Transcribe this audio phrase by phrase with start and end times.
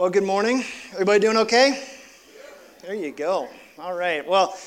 [0.00, 0.64] Well, good morning.
[0.94, 1.86] Everybody doing okay?
[2.80, 3.50] There you go.
[3.78, 4.26] All right.
[4.26, 4.58] Well,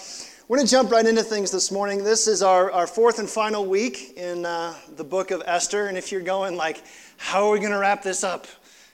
[0.47, 2.03] we're going to jump right into things this morning.
[2.03, 5.87] This is our, our fourth and final week in uh, the book of Esther.
[5.87, 6.83] And if you're going, like,
[7.17, 8.45] how are we going to wrap this up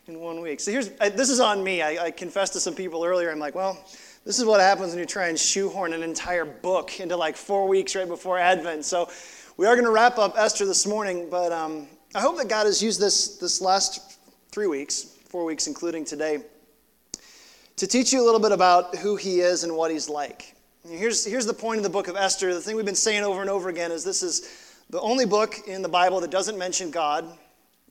[0.08, 0.62] in one week?
[0.62, 1.82] So here's I, this is on me.
[1.82, 3.30] I, I confessed to some people earlier.
[3.32, 3.78] I'm like, well,
[4.24, 7.68] this is what happens when you try and shoehorn an entire book into like four
[7.68, 8.86] weeks right before Advent.
[8.86, 9.10] So
[9.58, 12.66] we are going to wrap up Esther this morning, but um, I hope that God
[12.66, 14.18] has used this, this last
[14.54, 16.40] three weeks four weeks, including today,
[17.76, 20.56] to teach you a little bit about who he is and what he's like.
[20.90, 22.52] Here's, here's the point of the book of Esther.
[22.52, 25.68] The thing we've been saying over and over again is this is the only book
[25.68, 27.26] in the Bible that doesn't mention God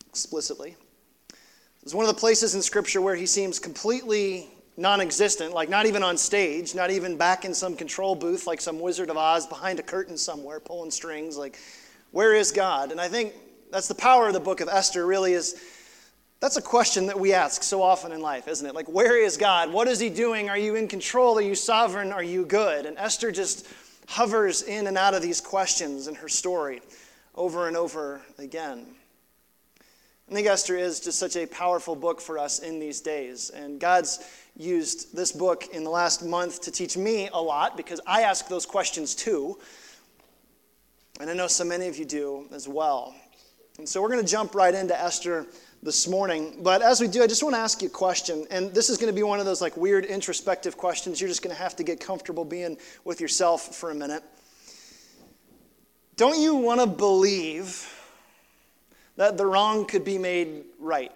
[0.08, 0.74] explicitly.
[1.84, 5.86] It's one of the places in Scripture where he seems completely non existent, like not
[5.86, 9.46] even on stage, not even back in some control booth like some Wizard of Oz
[9.46, 11.36] behind a curtain somewhere pulling strings.
[11.36, 11.56] Like,
[12.10, 12.90] where is God?
[12.90, 13.32] And I think
[13.70, 15.62] that's the power of the book of Esther, really, is
[16.40, 18.74] that's a question that we ask so often in life, isn't it?
[18.74, 19.72] Like, where is God?
[19.72, 20.48] What is He doing?
[20.48, 21.38] Are you in control?
[21.38, 22.12] Are you sovereign?
[22.12, 22.86] Are you good?
[22.86, 23.66] And Esther just
[24.06, 26.80] hovers in and out of these questions in her story
[27.34, 28.86] over and over again.
[30.30, 33.50] I think Esther is just such a powerful book for us in these days.
[33.50, 34.20] And God's
[34.56, 38.46] used this book in the last month to teach me a lot because I ask
[38.46, 39.58] those questions too.
[41.18, 43.14] And I know so many of you do as well.
[43.78, 45.46] And so we're going to jump right into Esther
[45.82, 46.58] this morning.
[46.62, 48.46] But as we do, I just want to ask you a question.
[48.50, 51.20] And this is going to be one of those like weird introspective questions.
[51.20, 54.22] You're just going to have to get comfortable being with yourself for a minute.
[56.16, 57.94] Don't you want to believe
[59.16, 61.12] that the wrong could be made right?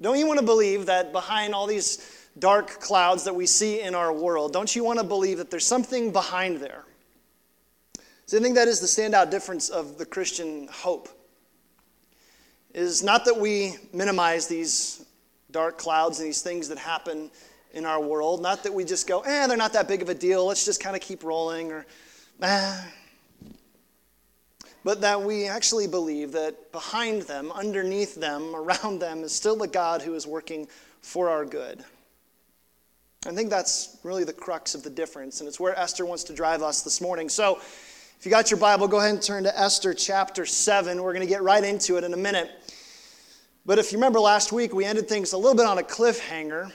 [0.00, 3.94] Don't you want to believe that behind all these dark clouds that we see in
[3.94, 6.84] our world, don't you want to believe that there's something behind there?
[8.26, 11.08] So I think that is the standout difference of the Christian hope
[12.74, 15.04] is not that we minimize these
[15.50, 17.30] dark clouds and these things that happen
[17.72, 20.14] in our world, not that we just go, eh, they're not that big of a
[20.14, 21.86] deal, let's just kind of keep rolling, or,
[22.42, 22.84] eh.
[24.84, 29.68] But that we actually believe that behind them, underneath them, around them, is still a
[29.68, 30.68] God who is working
[31.00, 31.84] for our good.
[33.24, 36.34] I think that's really the crux of the difference, and it's where Esther wants to
[36.34, 37.28] drive us this morning.
[37.28, 37.60] So,
[38.18, 41.02] if you got your Bible, go ahead and turn to Esther chapter 7.
[41.02, 42.50] We're going to get right into it in a minute.
[43.64, 46.72] But if you remember last week, we ended things a little bit on a cliffhanger.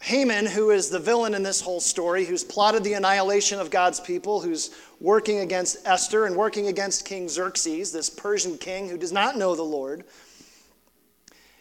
[0.00, 4.00] Haman, who is the villain in this whole story, who's plotted the annihilation of God's
[4.00, 9.12] people, who's working against Esther and working against King Xerxes, this Persian king who does
[9.12, 10.04] not know the Lord.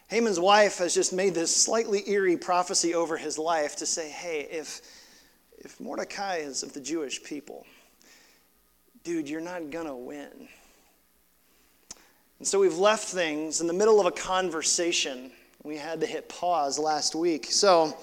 [0.08, 4.48] Haman's wife has just made this slightly eerie prophecy over his life to say, hey,
[4.50, 4.80] if,
[5.58, 7.68] if Mordecai is of the Jewish people,
[9.04, 10.48] dude, you're not going to win.
[12.40, 15.30] And so we've left things in the middle of a conversation.
[15.64, 17.48] We had to hit pause last week.
[17.50, 17.98] So,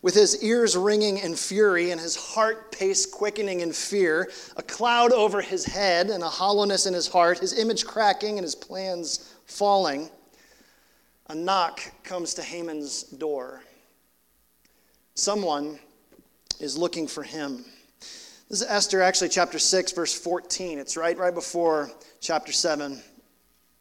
[0.00, 5.12] with his ears ringing in fury and his heart pace quickening in fear, a cloud
[5.12, 9.34] over his head and a hollowness in his heart, his image cracking and his plans
[9.46, 10.08] falling,
[11.28, 13.62] a knock comes to Haman's door.
[15.14, 15.78] Someone
[16.60, 17.64] is looking for him.
[18.48, 20.78] This is Esther, actually, chapter 6, verse 14.
[20.78, 23.02] It's right, right before chapter 7.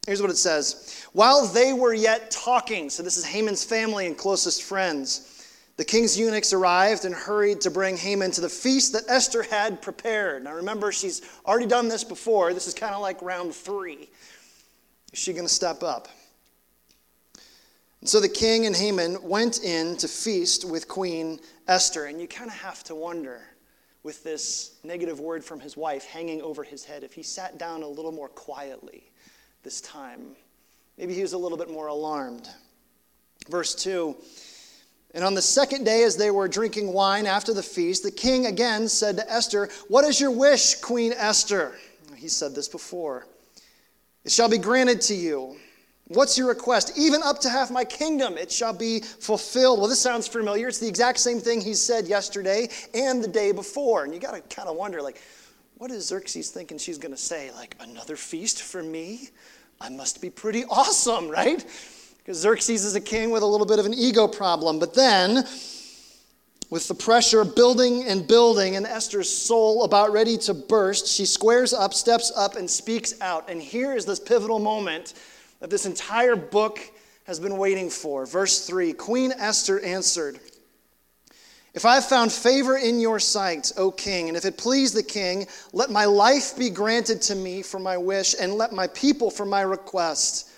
[0.05, 4.17] Here's what it says While they were yet talking, so this is Haman's family and
[4.17, 5.31] closest friends,
[5.77, 9.81] the king's eunuchs arrived and hurried to bring Haman to the feast that Esther had
[9.81, 10.43] prepared.
[10.43, 12.53] Now remember, she's already done this before.
[12.53, 14.09] This is kind of like round three.
[15.11, 16.07] Is she going to step up?
[17.99, 22.05] And so the king and Haman went in to feast with Queen Esther.
[22.05, 23.41] And you kind of have to wonder
[24.03, 27.81] with this negative word from his wife hanging over his head, if he sat down
[27.81, 29.11] a little more quietly
[29.65, 30.21] this time,
[30.97, 32.47] maybe he was a little bit more alarmed.
[33.49, 34.15] Verse 2
[35.13, 38.45] And on the second day, as they were drinking wine after the feast, the king
[38.45, 41.75] again said to Esther, What is your wish, Queen Esther?
[42.15, 43.25] He said this before.
[44.23, 45.57] It shall be granted to you.
[46.07, 46.93] What's your request?
[46.95, 49.79] Even up to half my kingdom, it shall be fulfilled.
[49.79, 50.67] Well, this sounds familiar.
[50.67, 54.03] It's the exact same thing he said yesterday and the day before.
[54.03, 55.19] And you got to kind of wonder, like,
[55.77, 57.51] what is Xerxes thinking she's going to say?
[57.51, 59.29] Like, another feast for me?
[59.79, 61.63] I must be pretty awesome, right?
[62.17, 64.79] Because Xerxes is a king with a little bit of an ego problem.
[64.79, 65.45] But then,
[66.69, 71.73] with the pressure building and building, and Esther's soul about ready to burst, she squares
[71.73, 73.49] up, steps up, and speaks out.
[73.49, 75.13] And here is this pivotal moment
[75.59, 76.79] that this entire book
[77.25, 78.25] has been waiting for.
[78.25, 80.39] Verse 3 Queen Esther answered,
[81.75, 85.03] If I have found favor in your sight, O king, and if it please the
[85.03, 89.29] king, let my life be granted to me for my wish, and let my people
[89.29, 90.49] for my request.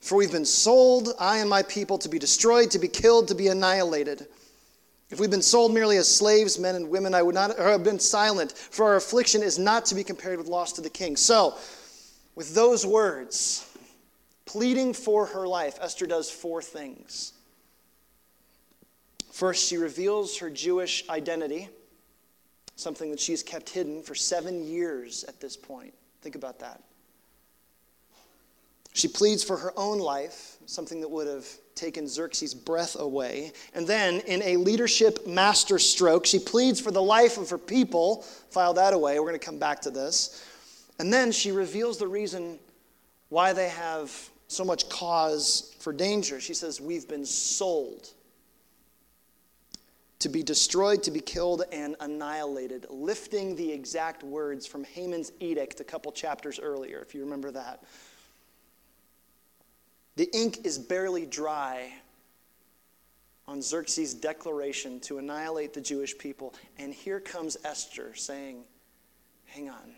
[0.00, 3.34] For we've been sold, I and my people, to be destroyed, to be killed, to
[3.34, 4.28] be annihilated.
[5.10, 7.98] If we've been sold merely as slaves, men and women, I would not have been
[7.98, 11.16] silent, for our affliction is not to be compared with loss to the king.
[11.16, 11.58] So,
[12.34, 13.68] with those words,
[14.46, 17.34] pleading for her life, Esther does four things.
[19.30, 21.68] First, she reveals her Jewish identity,
[22.76, 25.94] something that she's kept hidden for seven years at this point.
[26.20, 26.82] Think about that.
[28.92, 31.46] She pleads for her own life, something that would have
[31.76, 33.52] taken Xerxes' breath away.
[33.72, 38.22] And then, in a leadership masterstroke, she pleads for the life of her people.
[38.50, 39.18] File that away.
[39.20, 40.44] We're going to come back to this.
[40.98, 42.58] And then she reveals the reason
[43.28, 44.12] why they have
[44.48, 46.40] so much cause for danger.
[46.40, 48.10] She says, We've been sold
[50.20, 55.80] to be destroyed, to be killed, and annihilated, lifting the exact words from Haman's edict
[55.80, 57.82] a couple chapters earlier, if you remember that.
[60.16, 61.92] The ink is barely dry
[63.48, 66.54] on Xerxes' declaration to annihilate the Jewish people.
[66.78, 68.64] And here comes Esther saying,
[69.46, 69.94] Hang on.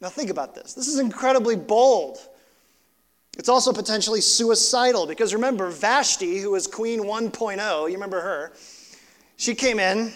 [0.00, 0.74] Now, think about this.
[0.74, 2.18] This is incredibly bold.
[3.40, 8.52] It's also potentially suicidal because remember, Vashti, who was Queen 1.0, you remember her,
[9.38, 10.12] she came in.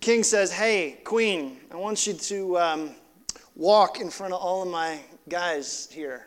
[0.00, 2.90] King says, Hey, Queen, I want you to um,
[3.54, 6.26] walk in front of all of my guys here.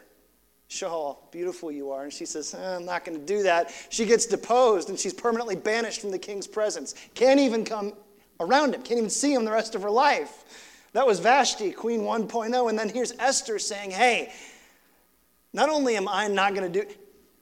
[0.68, 2.04] Show how beautiful you are.
[2.04, 3.74] And she says, eh, I'm not going to do that.
[3.90, 6.94] She gets deposed and she's permanently banished from the king's presence.
[7.16, 7.94] Can't even come
[8.40, 10.44] around him, can't even see him the rest of her life.
[10.94, 12.70] That was Vashti, Queen 1.0.
[12.70, 14.32] And then here's Esther saying, Hey,
[15.56, 16.94] not only am I not going to do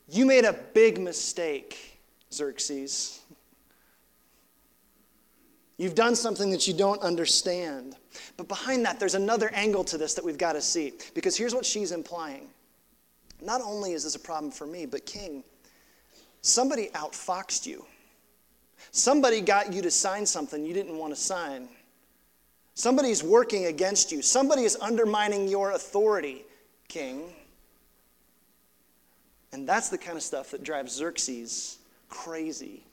[0.07, 1.99] you made a big mistake,
[2.31, 3.21] Xerxes.
[5.77, 7.95] You've done something that you don't understand.
[8.37, 10.93] But behind that, there's another angle to this that we've got to see.
[11.15, 12.47] Because here's what she's implying
[13.41, 15.43] Not only is this a problem for me, but King,
[16.41, 17.83] somebody outfoxed you.
[18.91, 21.69] Somebody got you to sign something you didn't want to sign.
[22.75, 24.21] Somebody's working against you.
[24.21, 26.43] Somebody is undermining your authority,
[26.87, 27.33] King.
[29.53, 31.77] And that's the kind of stuff that drives Xerxes
[32.09, 32.83] crazy.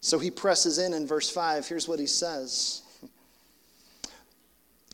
[0.00, 1.66] So he presses in in verse 5.
[1.66, 2.82] Here's what he says.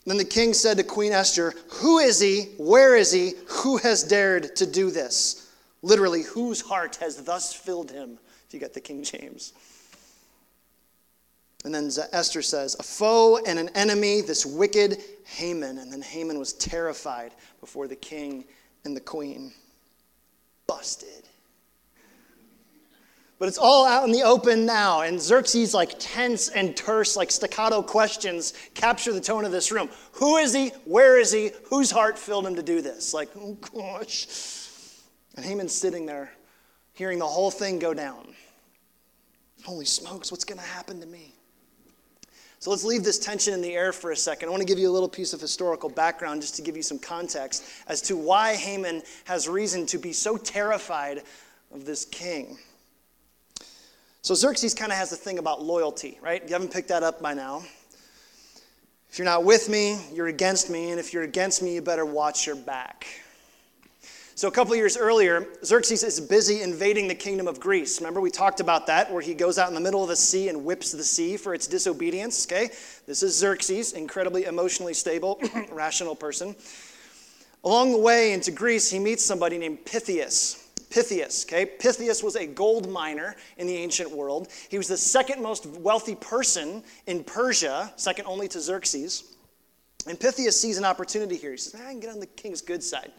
[0.05, 2.51] Then the king said to Queen Esther, Who is he?
[2.59, 3.33] Where is he?
[3.49, 5.51] Who has dared to do this?
[5.81, 8.19] Literally, whose heart has thus filled him?
[8.47, 9.55] If you got the King James.
[11.65, 15.79] And then Esther says, A foe and an enemy, this wicked Haman.
[15.79, 18.45] And then Haman was terrified before the king
[18.89, 19.53] and the queen.
[20.67, 21.25] Busted.
[23.39, 27.31] But it's all out in the open now, and Xerxes' like tense and terse, like
[27.31, 29.89] staccato questions capture the tone of this room.
[30.13, 30.71] Who is he?
[30.87, 31.53] Where is he?
[31.67, 33.15] Whose heart filled him to do this?
[33.15, 34.27] Like, oh gosh.
[35.37, 36.33] And Haman's sitting there,
[36.95, 38.35] hearing the whole thing go down.
[39.63, 41.33] Holy smokes, what's going to happen to me?
[42.61, 44.49] So let's leave this tension in the air for a second.
[44.49, 46.83] I want to give you a little piece of historical background just to give you
[46.83, 51.23] some context as to why Haman has reason to be so terrified
[51.73, 52.59] of this king.
[54.23, 56.43] So Xerxes kind of has a thing about loyalty, right?
[56.43, 57.63] You haven't picked that up by now.
[59.09, 62.05] If you're not with me, you're against me, and if you're against me, you better
[62.05, 63.07] watch your back.
[64.39, 68.01] So, a couple years earlier, Xerxes is busy invading the kingdom of Greece.
[68.01, 70.49] Remember, we talked about that, where he goes out in the middle of the sea
[70.49, 72.47] and whips the sea for its disobedience.
[72.47, 72.69] Okay?
[73.05, 75.41] This is Xerxes, incredibly emotionally stable,
[75.73, 76.55] rational person.
[77.65, 80.69] Along the way into Greece, he meets somebody named Pythius.
[80.89, 81.67] Pythius, okay?
[81.67, 84.47] Pythius was a gold miner in the ancient world.
[84.69, 89.35] He was the second most wealthy person in Persia, second only to Xerxes.
[90.07, 91.51] And Pythius sees an opportunity here.
[91.51, 93.11] He says, ah, I can get on the king's good side.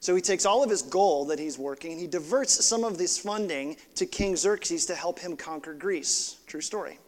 [0.00, 2.96] So he takes all of his gold that he's working and he diverts some of
[2.96, 6.36] this funding to King Xerxes to help him conquer Greece.
[6.46, 6.98] True story.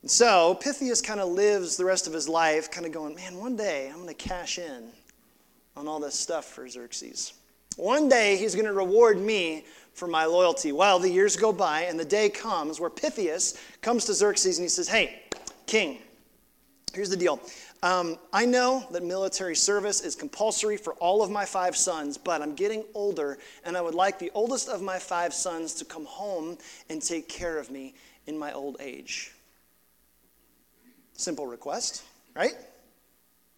[0.00, 3.36] And so Pythius kind of lives the rest of his life kind of going, man,
[3.36, 4.84] one day I'm going to cash in
[5.76, 7.34] on all this stuff for Xerxes.
[7.76, 10.72] One day he's going to reward me for my loyalty.
[10.72, 14.64] Well, the years go by and the day comes where Pythius comes to Xerxes and
[14.64, 15.24] he says, hey,
[15.66, 15.98] king,
[16.92, 17.40] Here's the deal.
[17.82, 22.42] Um, I know that military service is compulsory for all of my five sons, but
[22.42, 26.04] I'm getting older, and I would like the oldest of my five sons to come
[26.04, 26.58] home
[26.90, 27.94] and take care of me
[28.26, 29.32] in my old age.
[31.14, 32.02] Simple request,
[32.36, 32.54] right?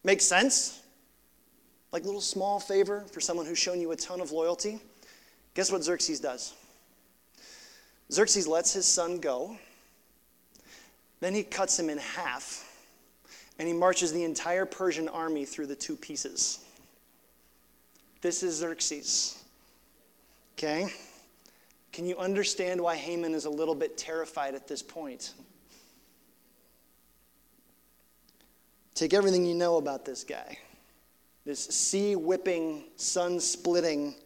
[0.04, 0.80] Makes sense?
[1.90, 4.80] Like a little small favor for someone who's shown you a ton of loyalty.
[5.54, 6.54] Guess what Xerxes does?
[8.10, 9.56] Xerxes lets his son go.
[11.20, 12.71] Then he cuts him in half
[13.62, 16.64] and he marches the entire Persian army through the two pieces.
[18.20, 19.40] This is Xerxes.
[20.58, 20.92] Okay?
[21.92, 25.34] Can you understand why Haman is a little bit terrified at this point?
[28.96, 30.58] Take everything you know about this guy,
[31.44, 34.16] this sea whipping, sun splitting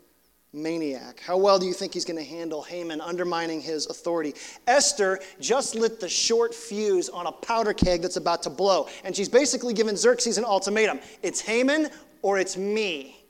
[0.53, 1.21] maniac.
[1.21, 4.35] How well do you think he's going to handle Haman undermining his authority?
[4.67, 9.15] Esther just lit the short fuse on a powder keg that's about to blow, and
[9.15, 11.88] she's basically given Xerxes an ultimatum it's Haman
[12.23, 13.25] or it's me.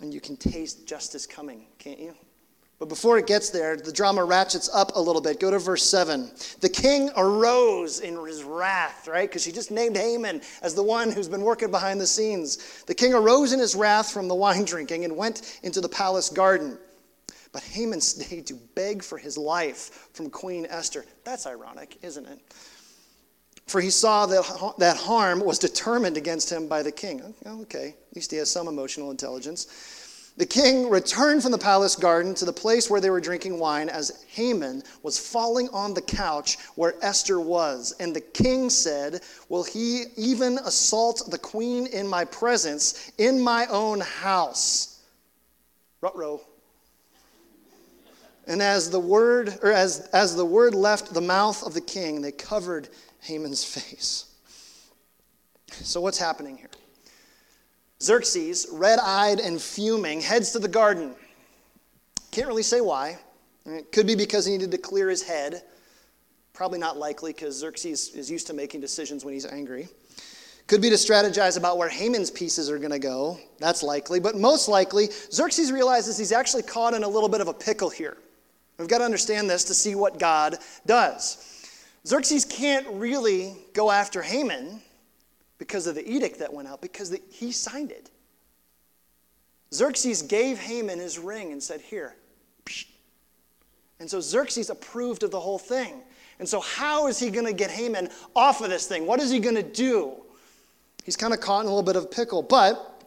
[0.00, 2.14] And you can taste justice coming, can't you?
[2.80, 5.38] But before it gets there, the drama ratchets up a little bit.
[5.38, 6.30] Go to verse 7.
[6.60, 9.28] The king arose in his wrath, right?
[9.28, 12.82] Because she just named Haman as the one who's been working behind the scenes.
[12.86, 16.30] The king arose in his wrath from the wine drinking and went into the palace
[16.30, 16.78] garden.
[17.52, 21.04] But Haman stayed to beg for his life from Queen Esther.
[21.22, 22.40] That's ironic, isn't it?
[23.66, 27.34] For he saw that, that harm was determined against him by the king.
[27.44, 29.99] Oh, okay, at least he has some emotional intelligence.
[30.36, 33.88] The king returned from the palace garden to the place where they were drinking wine
[33.88, 37.94] as Haman was falling on the couch where Esther was.
[38.00, 43.66] And the king said, Will he even assault the queen in my presence, in my
[43.66, 45.02] own house?
[46.00, 46.40] Rutro.
[48.46, 52.22] And as the word, or as, as the word left the mouth of the king,
[52.22, 52.88] they covered
[53.20, 54.26] Haman's face.
[55.70, 56.69] So what's happening here?
[58.02, 61.14] Xerxes, red eyed and fuming, heads to the garden.
[62.30, 63.18] Can't really say why.
[63.66, 65.62] It could be because he needed to clear his head.
[66.52, 69.88] Probably not likely because Xerxes is used to making decisions when he's angry.
[70.66, 73.38] Could be to strategize about where Haman's pieces are going to go.
[73.58, 74.20] That's likely.
[74.20, 77.90] But most likely, Xerxes realizes he's actually caught in a little bit of a pickle
[77.90, 78.16] here.
[78.78, 81.66] We've got to understand this to see what God does.
[82.06, 84.80] Xerxes can't really go after Haman
[85.60, 88.10] because of the edict that went out, because the, he signed it.
[89.72, 92.16] Xerxes gave Haman his ring and said, Here.
[94.00, 96.00] And so Xerxes approved of the whole thing.
[96.38, 99.06] And so, how is he going to get Haman off of this thing?
[99.06, 100.14] What is he going to do?
[101.04, 103.04] He's kind of caught in a little bit of pickle, but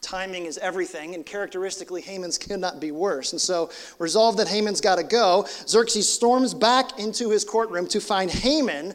[0.00, 3.32] timing is everything, and characteristically, Haman's cannot be worse.
[3.32, 8.00] And so, resolved that Haman's got to go, Xerxes storms back into his courtroom to
[8.00, 8.94] find Haman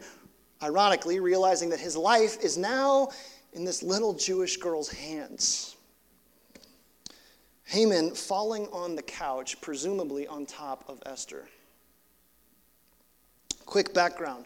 [0.66, 3.10] Ironically, realizing that his life is now
[3.54, 5.76] in this little Jewish girl's hands.
[7.66, 11.48] Haman falling on the couch, presumably on top of Esther.
[13.68, 14.46] Quick background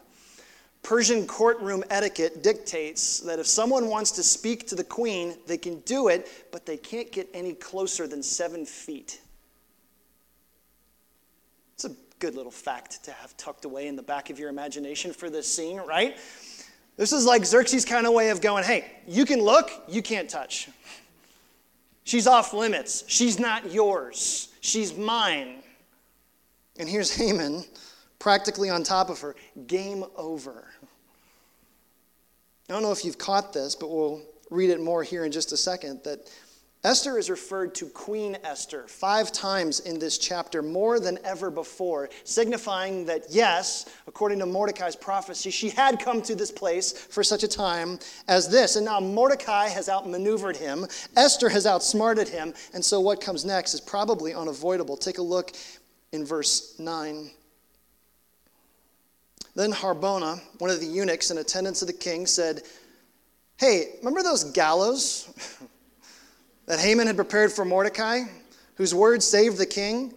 [0.84, 5.80] Persian courtroom etiquette dictates that if someone wants to speak to the queen, they can
[5.82, 9.22] do it, but they can't get any closer than seven feet
[12.20, 15.52] good little fact to have tucked away in the back of your imagination for this
[15.52, 16.18] scene, right?
[16.98, 20.30] This is like Xerxes' kind of way of going, hey, you can look, you can't
[20.30, 20.70] touch.
[22.04, 23.04] She's off limits.
[23.08, 24.50] She's not yours.
[24.62, 25.64] She's mine.
[26.78, 27.64] And here's Haman
[28.20, 29.36] practically on top of her.
[29.68, 30.68] Game over.
[32.70, 35.52] I don't know if you've caught this, but we'll read it more here in just
[35.52, 36.04] a second.
[36.04, 36.30] That
[36.86, 42.09] Esther is referred to Queen Esther five times in this chapter, more than ever before,
[42.24, 47.43] signifying that, yes, according to Mordecai's prophecy, she had come to this place for such
[47.43, 48.77] a time as this.
[48.77, 53.74] And now Mordecai has outmaneuvered him, Esther has outsmarted him, and so what comes next
[53.74, 54.95] is probably unavoidable.
[54.95, 55.51] Take a look
[56.13, 57.29] in verse 9.
[59.53, 62.62] Then Harbona, one of the eunuchs in attendance of the king, said,
[63.57, 65.27] Hey, remember those gallows?
[66.70, 68.22] that Haman had prepared for Mordecai,
[68.76, 70.14] whose word saved the king,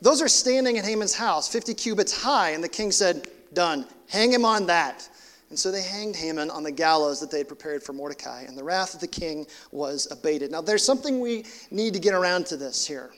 [0.00, 2.50] those are standing in Haman's house, 50 cubits high.
[2.50, 3.86] And the king said, Done.
[4.10, 5.08] Hang him on that.
[5.48, 8.58] And so they hanged Haman on the gallows that they had prepared for Mordecai, and
[8.58, 10.50] the wrath of the king was abated.
[10.50, 13.12] Now, there's something we need to get around to this here.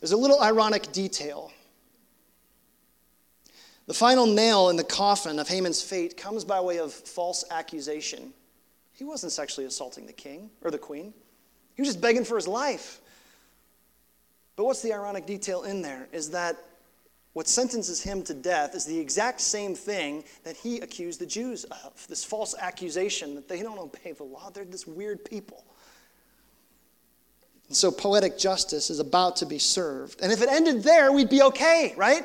[0.00, 1.50] There's a little ironic detail.
[3.86, 8.34] The final nail in the coffin of Haman's fate comes by way of false accusation.
[8.92, 11.14] He wasn't sexually assaulting the king or the queen.
[11.76, 13.00] He was just begging for his life.
[14.56, 16.56] But what's the ironic detail in there is that
[17.34, 21.64] what sentences him to death is the exact same thing that he accused the Jews
[21.64, 24.48] of this false accusation that they don't obey the law.
[24.48, 25.62] They're this weird people.
[27.68, 30.22] And so poetic justice is about to be served.
[30.22, 32.24] And if it ended there, we'd be okay, right?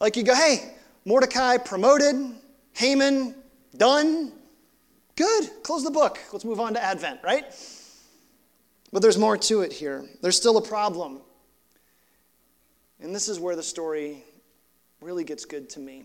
[0.00, 0.74] Like you go, hey,
[1.04, 2.34] Mordecai promoted,
[2.72, 3.36] Haman
[3.76, 4.32] done,
[5.14, 6.18] good, close the book.
[6.32, 7.44] Let's move on to Advent, right?
[8.92, 10.04] But there's more to it here.
[10.20, 11.20] There's still a problem.
[13.00, 14.22] And this is where the story
[15.00, 16.04] really gets good to me.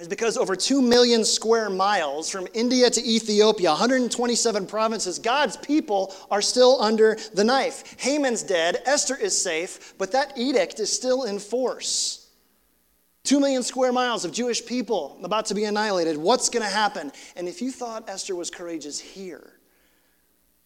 [0.00, 6.14] Is because over 2 million square miles from India to Ethiopia, 127 provinces, God's people
[6.30, 8.00] are still under the knife.
[8.00, 12.30] Haman's dead, Esther is safe, but that edict is still in force.
[13.22, 16.16] Two million square miles of Jewish people about to be annihilated.
[16.16, 17.12] What's going to happen?
[17.36, 19.52] And if you thought Esther was courageous here,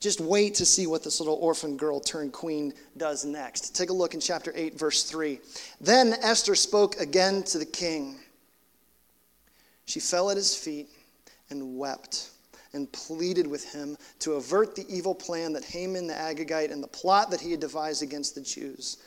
[0.01, 3.75] just wait to see what this little orphan girl turned queen does next.
[3.75, 5.41] Take a look in chapter 8, verse 3.
[5.81, 8.17] Then Esther spoke again to the king.
[9.87, 10.89] She fell at his feet
[11.51, 12.31] and wept
[12.73, 16.89] and pleaded with him to avert the evil plan that Haman the Agagite and the
[16.89, 18.99] plot that he had devised against the Jews.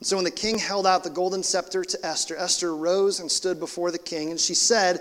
[0.00, 3.60] So when the king held out the golden scepter to Esther, Esther rose and stood
[3.60, 5.00] before the king, and she said,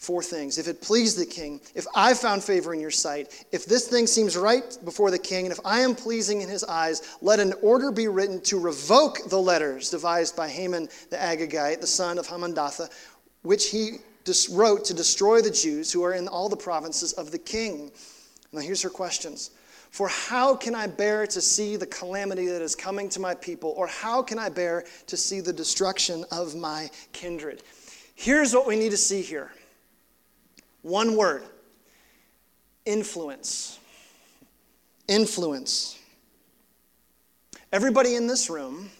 [0.00, 0.56] four things.
[0.56, 4.06] If it please the king, if I found favor in your sight, if this thing
[4.06, 7.52] seems right before the king, and if I am pleasing in his eyes, let an
[7.60, 12.26] order be written to revoke the letters devised by Haman the Agagite, the son of
[12.26, 12.88] Hammedatha,
[13.42, 13.98] which he
[14.50, 17.92] wrote to destroy the Jews who are in all the provinces of the king.
[18.52, 19.50] Now here's her questions.
[19.90, 23.74] For how can I bear to see the calamity that is coming to my people?
[23.76, 27.64] Or how can I bear to see the destruction of my kindred?
[28.14, 29.52] Here's what we need to see here
[30.82, 31.42] one word
[32.84, 33.78] influence.
[35.08, 35.98] Influence.
[37.72, 38.90] Everybody in this room,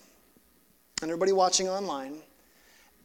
[1.03, 2.17] and everybody watching online,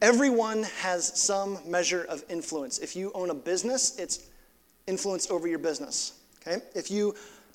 [0.00, 2.78] everyone has some measure of influence.
[2.78, 4.26] If you own a business, it's
[4.86, 6.20] influence over your business.
[6.40, 6.62] Okay?
[6.74, 7.14] If you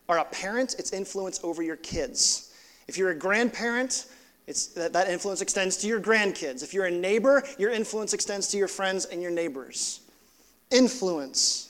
[0.10, 2.54] are a parent, it's influence over your kids.
[2.88, 4.08] If you're a grandparent,
[4.48, 6.64] it's, that, that influence extends to your grandkids.
[6.64, 10.01] If you're a neighbor, your influence extends to your friends and your neighbors
[10.72, 11.70] influence.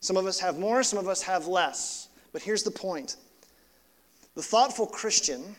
[0.00, 2.08] Some of us have more, some of us have less.
[2.32, 3.16] But here's the point
[4.34, 5.56] the thoughtful Christian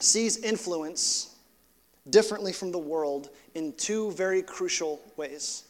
[0.00, 1.34] sees influence
[2.10, 5.64] differently from the world in two very crucial ways.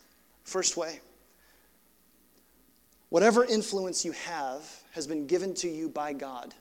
[0.45, 1.01] First way,
[3.09, 6.55] whatever influence you have has been given to you by God.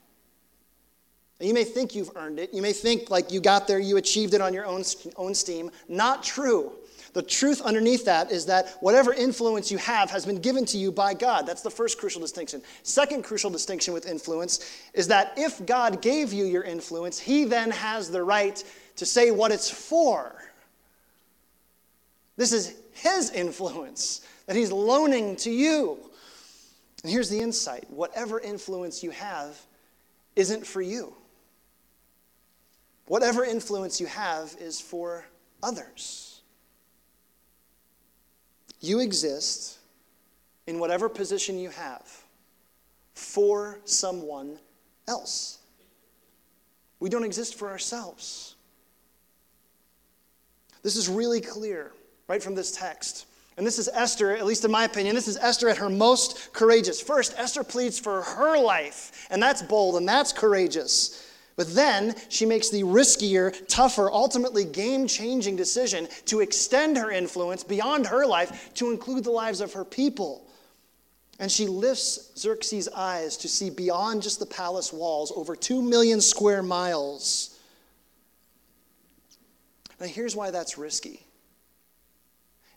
[1.39, 2.54] you may think you've earned it.
[2.54, 4.84] You may think like you got there, you achieved it on your own,
[5.18, 5.70] own steam.
[5.88, 6.72] Not true.
[7.15, 10.91] The truth underneath that is that whatever influence you have has been given to you
[10.91, 11.47] by God.
[11.47, 12.62] That's the first crucial distinction.
[12.84, 17.71] Second crucial distinction with influence is that if God gave you your influence, He then
[17.71, 18.62] has the right
[18.97, 20.36] to say what it's for.
[22.36, 25.97] This is His influence that He's loaning to you.
[27.01, 29.58] And here's the insight whatever influence you have
[30.36, 31.15] isn't for you.
[33.08, 35.23] Whatever influence you have is for
[35.63, 36.24] others.
[38.86, 39.80] You exist
[40.67, 42.06] in whatever position you have
[43.15, 44.60] for someone
[45.08, 45.58] else.
[47.00, 48.54] We don't exist for ourselves.
[50.84, 51.93] This is really clear
[52.28, 53.26] right from this text.
[53.58, 56.54] And this is Esther, at least in my opinion, this is Esther at her most
[56.54, 57.02] courageous.
[57.02, 61.28] First, Esther pleads for her life, and that's bold and that's courageous.
[61.56, 67.63] But then she makes the riskier, tougher, ultimately game changing decision to extend her influence
[67.63, 70.46] beyond her life to include the lives of her people.
[71.39, 76.20] And she lifts Xerxes' eyes to see beyond just the palace walls, over two million
[76.20, 77.58] square miles.
[80.00, 81.26] Now, here's why that's risky.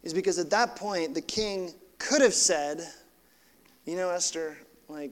[0.05, 2.87] Is because at that point, the king could have said,
[3.85, 4.57] You know, Esther,
[4.89, 5.11] like,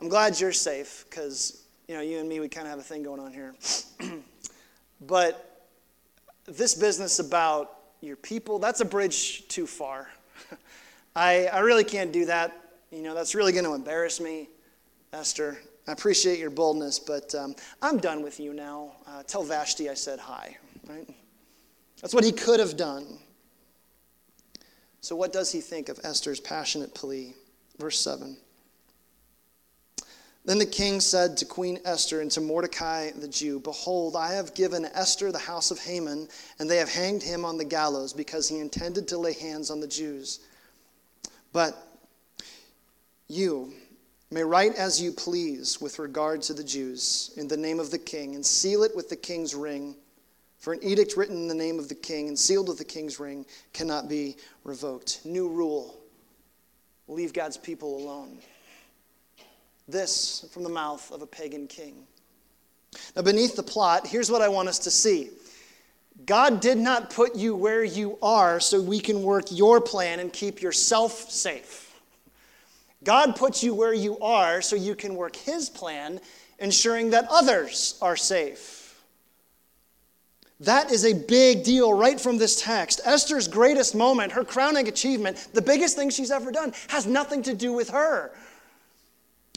[0.00, 2.84] I'm glad you're safe because, you know, you and me, we kind of have a
[2.84, 3.54] thing going on here.
[5.00, 5.66] but
[6.46, 10.08] this business about your people, that's a bridge too far.
[11.16, 12.54] I, I really can't do that.
[12.92, 14.48] You know, that's really going to embarrass me,
[15.12, 15.58] Esther.
[15.88, 18.92] I appreciate your boldness, but um, I'm done with you now.
[19.06, 20.56] Uh, tell Vashti I said hi,
[20.88, 21.08] right?
[22.00, 23.18] That's what he could have done.
[25.00, 27.34] So, what does he think of Esther's passionate plea?
[27.78, 28.36] Verse 7.
[30.48, 34.54] Then the king said to Queen Esther and to Mordecai the Jew, Behold, I have
[34.54, 36.26] given Esther the house of Haman,
[36.58, 39.80] and they have hanged him on the gallows because he intended to lay hands on
[39.80, 40.40] the Jews.
[41.52, 41.76] But
[43.28, 43.74] you,
[44.30, 47.98] may write as you please with regard to the Jews in the name of the
[47.98, 49.96] king, and seal it with the king's ring.
[50.60, 53.20] For an edict written in the name of the king and sealed with the king's
[53.20, 55.26] ring cannot be revoked.
[55.26, 56.00] New rule
[57.06, 58.38] leave God's people alone.
[59.88, 62.06] This from the mouth of a pagan king.
[63.16, 65.30] Now, beneath the plot, here's what I want us to see
[66.26, 70.32] God did not put you where you are so we can work your plan and
[70.32, 71.84] keep yourself safe.
[73.04, 76.20] God puts you where you are so you can work His plan,
[76.58, 79.00] ensuring that others are safe.
[80.60, 83.00] That is a big deal right from this text.
[83.04, 87.54] Esther's greatest moment, her crowning achievement, the biggest thing she's ever done, has nothing to
[87.54, 88.32] do with her.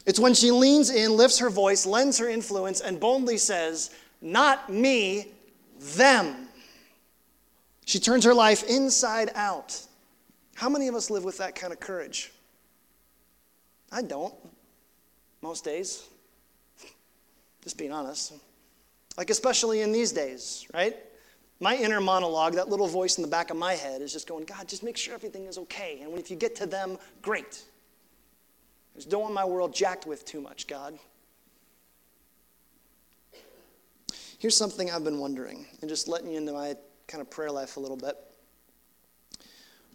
[0.04, 4.70] It's when she leans in, lifts her voice, lends her influence, and boldly says, Not
[4.70, 5.32] me,
[5.78, 6.48] them.
[7.84, 9.80] She turns her life inside out.
[10.54, 12.32] How many of us live with that kind of courage?
[13.90, 14.34] I don't,
[15.40, 16.04] most days.
[17.62, 18.32] Just being honest.
[19.16, 20.96] Like, especially in these days, right?
[21.60, 24.44] My inner monologue, that little voice in the back of my head, is just going,
[24.44, 26.00] God, just make sure everything is okay.
[26.02, 27.62] And if you get to them, great.
[28.94, 30.98] I just don't want my world jacked with too much, God.
[34.38, 36.74] Here's something I've been wondering, and just letting you into my
[37.06, 38.16] kind of prayer life a little bit.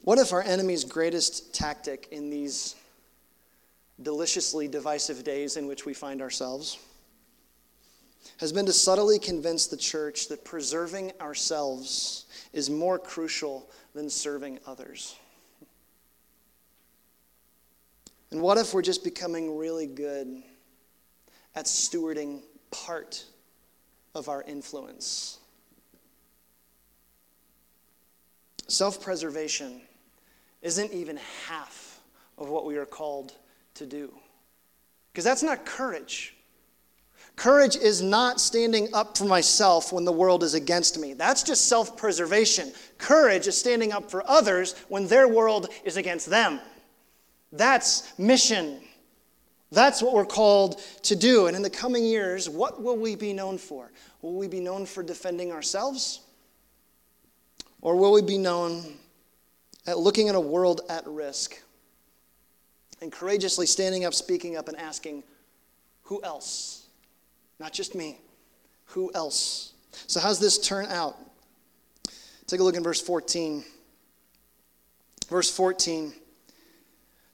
[0.04, 2.76] What if our enemy's greatest tactic in these
[4.02, 6.78] deliciously divisive days in which we find ourselves
[8.38, 14.60] has been to subtly convince the church that preserving ourselves is more crucial than serving
[14.66, 15.18] others?
[18.32, 20.44] And what if we're just becoming really good
[21.56, 23.24] at stewarding part
[24.14, 25.40] of our influence?
[28.68, 29.82] Self preservation
[30.62, 32.02] isn't even half
[32.38, 33.34] of what we are called
[33.76, 34.14] to do.
[35.12, 36.36] Because that's not courage.
[37.36, 41.14] Courage is not standing up for myself when the world is against me.
[41.14, 42.74] That's just self preservation.
[42.98, 46.60] Courage is standing up for others when their world is against them.
[47.52, 48.82] That's mission.
[49.72, 51.48] That's what we're called to do.
[51.48, 53.92] And in the coming years, what will we be known for?
[54.22, 56.22] Will we be known for defending ourselves?
[57.82, 58.84] Or will we be known
[59.86, 61.62] at looking at a world at risk
[63.02, 65.24] and courageously standing up, speaking up, and asking,
[66.04, 66.88] Who else?
[67.60, 68.20] Not just me.
[68.88, 69.74] Who else?
[70.08, 71.18] So, how's this turn out?
[72.46, 73.64] Take a look in verse 14.
[75.30, 76.14] Verse 14.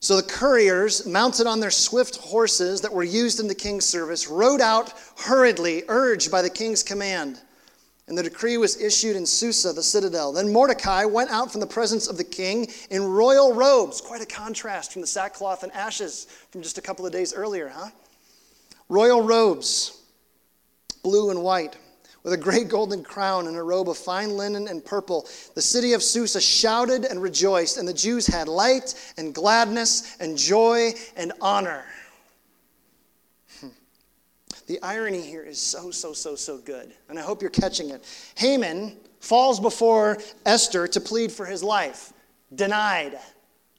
[0.04, 4.28] So the couriers, mounted on their swift horses that were used in the king's service,
[4.28, 7.40] rode out hurriedly, urged by the king's command.
[8.06, 10.30] And the decree was issued in Susa, the citadel.
[10.30, 14.02] Then Mordecai went out from the presence of the king in royal robes.
[14.02, 17.70] Quite a contrast from the sackcloth and ashes from just a couple of days earlier,
[17.74, 17.88] huh?
[18.90, 20.02] Royal robes,
[21.02, 21.78] blue and white
[22.24, 25.28] with a great golden crown and a robe of fine linen and purple.
[25.54, 30.36] The city of Susa shouted and rejoiced, and the Jews had light and gladness and
[30.36, 31.84] joy and honor.
[33.60, 33.68] Hmm.
[34.66, 38.02] The irony here is so, so, so, so good, and I hope you're catching it.
[38.36, 42.14] Haman falls before Esther to plead for his life.
[42.54, 43.18] Denied,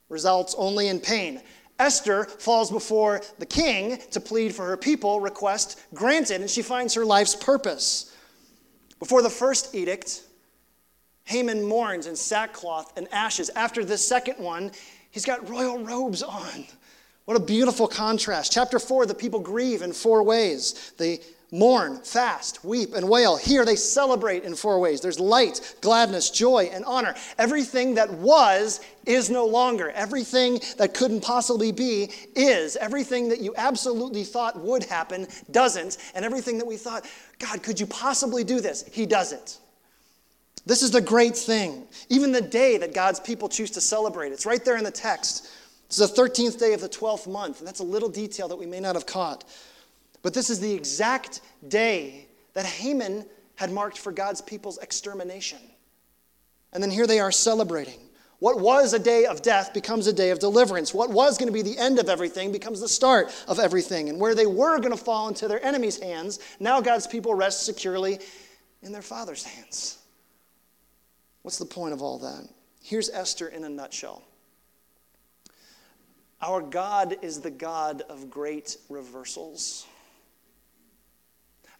[0.08, 1.42] results only in pain.
[1.80, 6.94] Esther falls before the king to plead for her people, request granted, and she finds
[6.94, 8.15] her life's purpose.
[9.06, 10.24] Before the first edict,
[11.26, 13.52] Haman mourns in sackcloth and ashes.
[13.52, 14.72] After this second one,
[15.12, 16.66] he's got royal robes on.
[17.26, 18.52] What a beautiful contrast.
[18.52, 20.92] Chapter 4, the people grieve in four ways.
[20.98, 21.20] They
[21.52, 23.38] mourn, fast, weep, and wail.
[23.38, 27.16] Here they celebrate in four ways there's light, gladness, joy, and honor.
[27.38, 29.92] Everything that was is no longer.
[29.92, 32.76] Everything that couldn't possibly be is.
[32.76, 35.98] Everything that you absolutely thought would happen doesn't.
[36.16, 37.06] And everything that we thought,
[37.40, 38.84] God, could you possibly do this?
[38.92, 39.58] He does it.
[40.66, 41.84] This is the great thing.
[42.10, 45.48] Even the day that God's people choose to celebrate, it's right there in the text.
[45.86, 48.66] It's the 13th day of the 12th month, and that's a little detail that we
[48.66, 49.44] may not have caught.
[50.26, 55.60] But this is the exact day that Haman had marked for God's people's extermination.
[56.74, 58.00] And then here they are celebrating.
[58.40, 60.96] What was a day of death becomes a day of deliverance.
[60.96, 64.10] What was going to be the end of everything becomes the start of everything.
[64.10, 67.64] And where they were going to fall into their enemies' hands, now God's people rest
[67.64, 68.18] securely
[68.82, 70.00] in their Father's hands.
[71.44, 72.50] What's the point of all that?
[72.82, 74.24] Here's Esther in a nutshell.
[76.42, 79.86] Our God is the God of great reversals.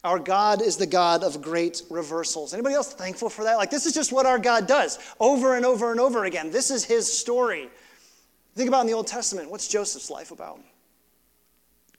[0.06, 2.54] Our God is the God of great reversals.
[2.54, 3.56] Anybody else thankful for that?
[3.56, 6.52] Like, this is just what our God does over and over and over again.
[6.52, 7.70] This is his story.
[8.54, 10.60] Think about in the Old Testament what's Joseph's life about?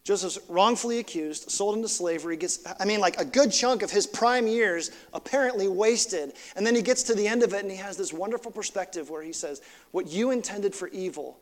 [0.05, 4.07] Joseph's wrongfully accused, sold into slavery, gets, I mean, like a good chunk of his
[4.07, 6.35] prime years apparently wasted.
[6.55, 9.11] And then he gets to the end of it and he has this wonderful perspective
[9.11, 11.41] where he says, What you intended for evil,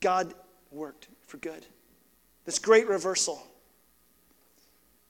[0.00, 0.32] God
[0.70, 1.66] worked for good.
[2.46, 3.46] This great reversal.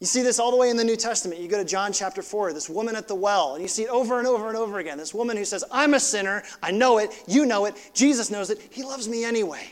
[0.03, 1.41] You see this all the way in the New Testament.
[1.41, 3.89] You go to John chapter 4, this woman at the well, and you see it
[3.89, 4.99] over and over and over again.
[4.99, 8.51] This woman who says, I'm a sinner, I know it, you know it, Jesus knows
[8.51, 9.65] it, he loves me anyway.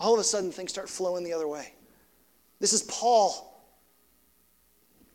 [0.00, 1.74] All of a sudden, things start flowing the other way.
[2.58, 3.54] This is Paul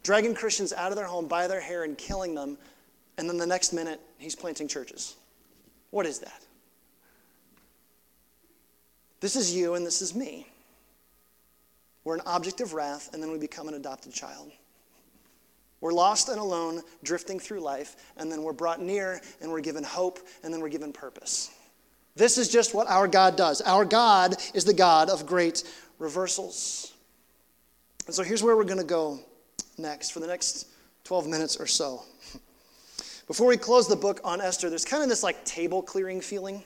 [0.03, 2.55] dragging Christians out of their home by their hair and killing them,
[3.17, 5.15] and then the next minute, he's planting churches.
[5.89, 6.43] What is that?
[9.21, 10.45] This is you, and this is me.
[12.10, 14.52] We're an object of wrath, and then we become an adopted child.
[15.80, 19.84] We're lost and alone, drifting through life, and then we're brought near, and we're given
[19.84, 21.52] hope, and then we're given purpose.
[22.15, 23.62] This is just what our God does.
[23.62, 25.63] Our God is the God of great
[26.00, 26.93] reversals.
[28.08, 29.19] And so here's where we're going to go
[29.78, 30.65] next for the next
[31.04, 32.02] 12 minutes or so.
[33.28, 36.63] Before we close the book on Esther, there's kind of this like table clearing feeling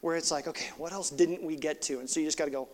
[0.00, 1.98] where it's like, okay, what else didn't we get to?
[1.98, 2.68] And so you just got to go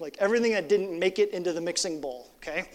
[0.00, 2.68] like everything that didn't make it into the mixing bowl, okay?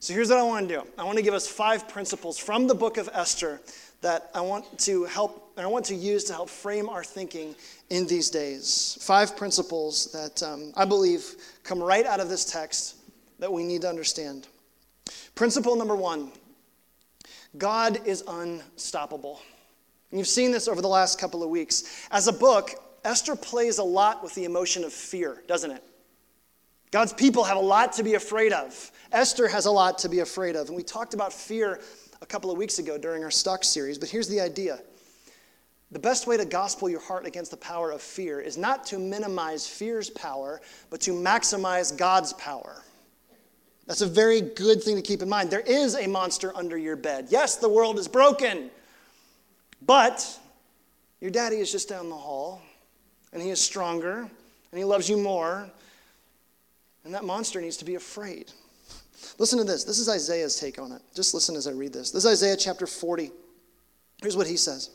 [0.00, 2.66] So here's what I want to do I want to give us five principles from
[2.66, 3.60] the book of Esther
[4.02, 7.54] that I want to help, and I want to use to help frame our thinking
[7.88, 8.98] in these days.
[9.00, 12.96] Five principles that um, I believe come right out of this text
[13.38, 14.46] that we need to understand.
[15.34, 16.32] Principle number one
[17.56, 19.40] God is unstoppable.
[20.10, 22.06] And you've seen this over the last couple of weeks.
[22.10, 22.72] As a book,
[23.04, 25.82] Esther plays a lot with the emotion of fear, doesn't it?
[26.94, 28.92] God's people have a lot to be afraid of.
[29.10, 30.68] Esther has a lot to be afraid of.
[30.68, 31.80] And we talked about fear
[32.22, 34.78] a couple of weeks ago during our stock series, but here's the idea.
[35.90, 39.00] The best way to gospel your heart against the power of fear is not to
[39.00, 42.80] minimize fear's power, but to maximize God's power.
[43.88, 45.50] That's a very good thing to keep in mind.
[45.50, 47.26] There is a monster under your bed.
[47.28, 48.70] Yes, the world is broken,
[49.82, 50.24] but
[51.20, 52.62] your daddy is just down the hall,
[53.32, 55.68] and he is stronger, and he loves you more,
[57.04, 58.50] and that monster needs to be afraid.
[59.38, 59.84] Listen to this.
[59.84, 61.02] This is Isaiah's take on it.
[61.14, 62.10] Just listen as I read this.
[62.10, 63.30] This is Isaiah chapter 40.
[64.20, 64.90] Here's what he says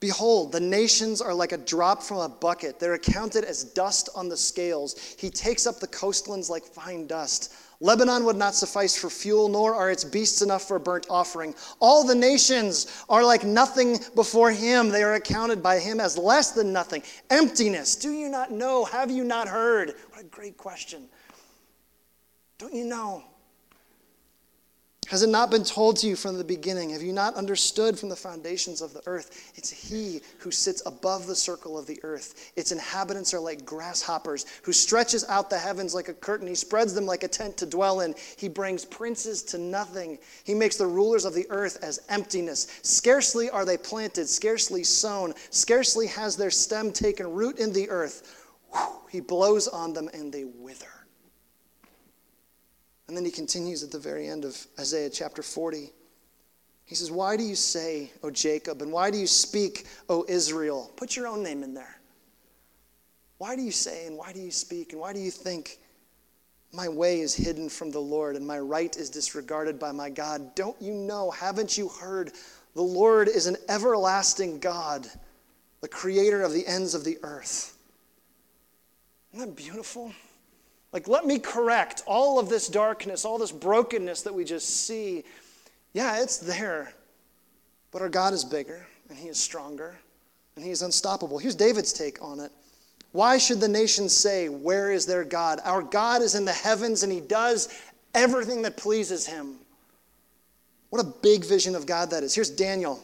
[0.00, 2.80] Behold, the nations are like a drop from a bucket.
[2.80, 5.14] They're accounted as dust on the scales.
[5.18, 7.52] He takes up the coastlands like fine dust.
[7.82, 11.54] Lebanon would not suffice for fuel, nor are its beasts enough for a burnt offering.
[11.80, 14.88] All the nations are like nothing before him.
[14.88, 17.02] They are accounted by him as less than nothing.
[17.30, 17.96] Emptiness.
[17.96, 18.84] Do you not know?
[18.84, 19.94] Have you not heard?
[20.10, 21.08] What a great question.
[22.58, 23.24] Don't you know?
[25.10, 26.90] Has it not been told to you from the beginning?
[26.90, 29.50] Have you not understood from the foundations of the earth?
[29.56, 32.52] It's He who sits above the circle of the earth.
[32.54, 36.46] Its inhabitants are like grasshoppers, who stretches out the heavens like a curtain.
[36.46, 38.14] He spreads them like a tent to dwell in.
[38.36, 40.16] He brings princes to nothing.
[40.44, 42.68] He makes the rulers of the earth as emptiness.
[42.82, 48.46] Scarcely are they planted, scarcely sown, scarcely has their stem taken root in the earth.
[48.72, 50.99] Whew, he blows on them and they wither.
[53.10, 55.90] And then he continues at the very end of Isaiah chapter 40.
[56.84, 60.92] He says, Why do you say, O Jacob, and why do you speak, O Israel?
[60.94, 62.00] Put your own name in there.
[63.38, 65.80] Why do you say, and why do you speak, and why do you think,
[66.72, 70.54] My way is hidden from the Lord, and my right is disregarded by my God?
[70.54, 72.30] Don't you know, haven't you heard?
[72.76, 75.04] The Lord is an everlasting God,
[75.80, 77.76] the creator of the ends of the earth.
[79.32, 80.12] Isn't that beautiful?
[80.92, 85.24] Like, let me correct all of this darkness, all this brokenness that we just see.
[85.92, 86.92] Yeah, it's there.
[87.92, 89.98] But our God is bigger, and He is stronger,
[90.56, 91.38] and He is unstoppable.
[91.38, 92.50] Here's David's take on it.
[93.12, 95.60] Why should the nations say, Where is their God?
[95.64, 97.68] Our God is in the heavens, and He does
[98.14, 99.56] everything that pleases Him.
[100.90, 102.34] What a big vision of God that is.
[102.34, 103.00] Here's Daniel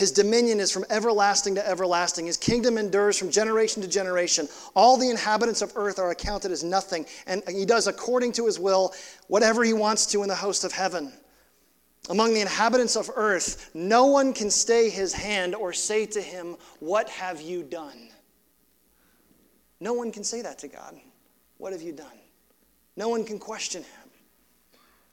[0.00, 2.24] his dominion is from everlasting to everlasting.
[2.24, 4.48] His kingdom endures from generation to generation.
[4.74, 8.58] All the inhabitants of earth are accounted as nothing, and he does according to his
[8.58, 8.94] will
[9.26, 11.12] whatever he wants to in the host of heaven.
[12.08, 16.56] Among the inhabitants of earth, no one can stay his hand or say to him,
[16.78, 18.08] What have you done?
[19.80, 20.98] No one can say that to God.
[21.58, 22.06] What have you done?
[22.96, 23.99] No one can question him.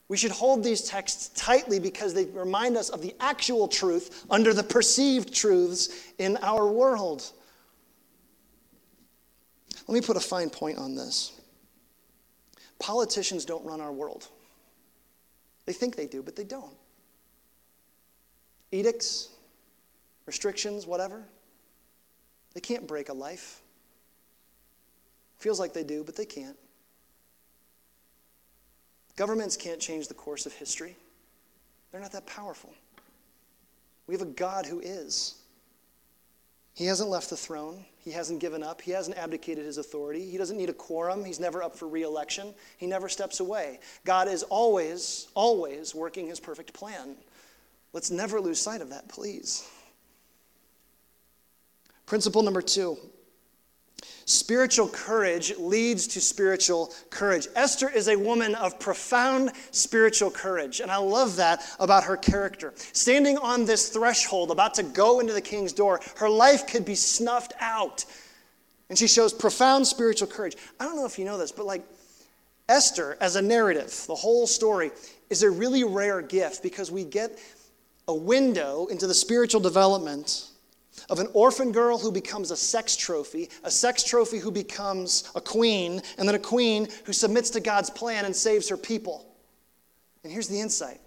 [0.09, 4.53] We should hold these texts tightly because they remind us of the actual truth under
[4.53, 7.29] the perceived truths in our world.
[9.87, 11.33] Let me put a fine point on this.
[12.79, 14.27] Politicians don't run our world.
[15.65, 16.75] They think they do, but they don't.
[18.71, 19.29] Edicts,
[20.25, 21.23] restrictions, whatever,
[22.53, 23.61] they can't break a life.
[25.37, 26.57] Feels like they do, but they can't.
[29.17, 30.95] Governments can't change the course of history,
[31.91, 32.73] they're not that powerful.
[34.05, 35.35] We have a God who is.
[36.73, 37.83] He hasn't left the throne.
[37.97, 38.81] He hasn't given up.
[38.81, 40.29] He hasn't abdicated his authority.
[40.29, 41.25] He doesn't need a quorum.
[41.25, 42.53] He's never up for reelection.
[42.77, 43.79] He never steps away.
[44.05, 47.17] God is always, always working his perfect plan.
[47.93, 49.67] Let's never lose sight of that, please.
[52.05, 52.97] Principle number two
[54.27, 57.47] Spiritual courage leads to spiritual courage.
[57.55, 62.73] Esther is a woman of profound spiritual courage, and I love that about her character.
[62.91, 66.93] Standing on this threshold, about to go into the king's door, her life could be
[66.93, 68.03] snuffed out.
[68.89, 70.57] And she shows profound spiritual courage.
[70.77, 71.85] I don't know if you know this, but like
[72.67, 74.91] Esther, as a narrative, the whole story,
[75.29, 77.39] is a really rare gift because we get
[78.09, 80.49] a window into the spiritual development
[81.09, 85.41] of an orphan girl who becomes a sex trophy, a sex trophy who becomes a
[85.41, 89.25] queen, and then a queen who submits to God's plan and saves her people.
[90.23, 90.99] And here's the insight.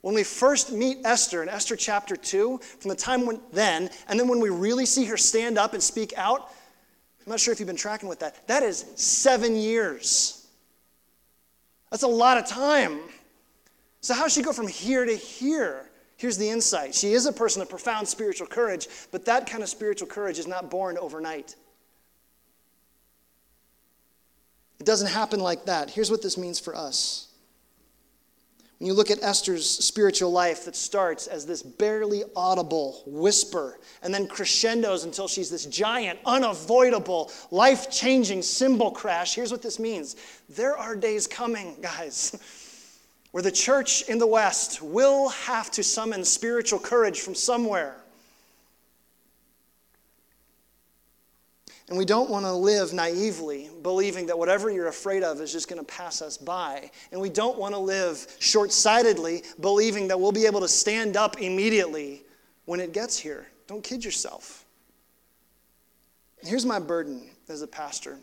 [0.00, 4.18] When we first meet Esther in Esther chapter 2, from the time when then, and
[4.18, 6.52] then when we really see her stand up and speak out,
[7.26, 10.46] I'm not sure if you've been tracking with that, that is seven years.
[11.90, 13.00] That's a lot of time.
[14.00, 15.85] So, how does she go from here to here?
[16.16, 19.68] Here's the insight she is a person of profound spiritual courage, but that kind of
[19.68, 21.56] spiritual courage is not born overnight.
[24.80, 25.90] It doesn't happen like that.
[25.90, 27.28] Here's what this means for us.
[28.78, 34.12] When you look at Esther's spiritual life that starts as this barely audible whisper and
[34.12, 40.16] then crescendos until she's this giant, unavoidable, life changing cymbal crash, here's what this means.
[40.50, 42.36] There are days coming, guys
[43.36, 47.94] where the church in the West will have to summon spiritual courage from somewhere.
[51.90, 55.68] And we don't want to live naively, believing that whatever you're afraid of is just
[55.68, 56.90] going to pass us by.
[57.12, 61.18] And we don't want to live short sightedly, believing that we'll be able to stand
[61.18, 62.22] up immediately
[62.64, 63.46] when it gets here.
[63.66, 64.64] Don't kid yourself.
[66.38, 68.16] Here's my burden as a pastor,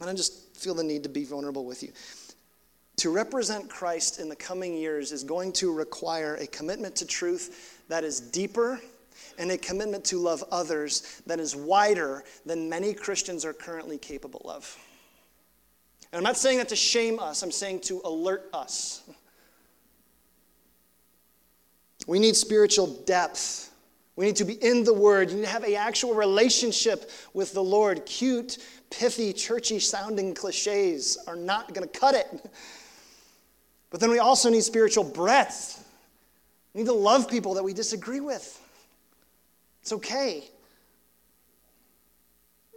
[0.00, 1.90] and I just feel the need to be vulnerable with you.
[2.98, 7.80] To represent Christ in the coming years is going to require a commitment to truth
[7.88, 8.80] that is deeper
[9.38, 14.50] and a commitment to love others that is wider than many Christians are currently capable
[14.50, 14.76] of.
[16.12, 19.08] And I'm not saying that to shame us, I'm saying to alert us.
[22.08, 23.70] We need spiritual depth.
[24.16, 25.30] We need to be in the Word.
[25.30, 28.04] You need to have an actual relationship with the Lord.
[28.06, 28.58] Cute,
[28.90, 32.50] pithy, churchy sounding cliches are not going to cut it.
[33.90, 35.84] But then we also need spiritual breadth.
[36.74, 38.60] We need to love people that we disagree with.
[39.82, 40.44] It's okay.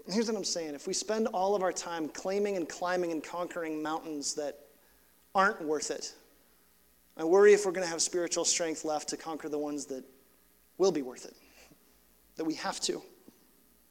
[0.05, 3.11] And here's what I'm saying if we spend all of our time claiming and climbing
[3.11, 4.57] and conquering mountains that
[5.35, 6.13] aren't worth it,
[7.17, 10.03] I worry if we're going to have spiritual strength left to conquer the ones that
[10.77, 11.35] will be worth it,
[12.37, 13.01] that we have to.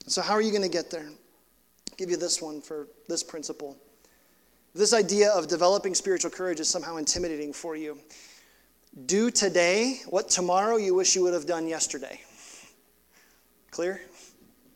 [0.06, 1.06] So, how are you going to get there?
[1.06, 3.76] I'll give you this one for this principle.
[4.74, 7.98] This idea of developing spiritual courage is somehow intimidating for you.
[9.06, 12.20] Do today what tomorrow you wish you would have done yesterday.
[13.70, 14.00] Clear?